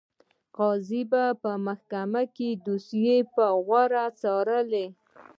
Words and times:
قاضي 0.57 1.01
به 1.11 1.23
په 1.41 1.51
محکمه 1.65 2.23
کې 2.35 2.49
دوسیه 2.65 3.17
په 3.35 3.45
غور 3.65 3.91
څارله. 4.21 4.85